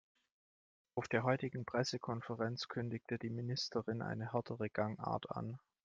[0.95, 5.59] Auf der heutigen Pressekonferenz kündigte die Ministerin eine härtere Gangart an.